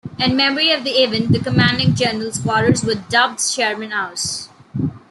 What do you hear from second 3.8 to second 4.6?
House.